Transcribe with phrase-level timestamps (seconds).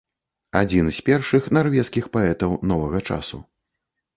[0.61, 3.37] Адзін з першых нарвежскіх паэтаў новага часу.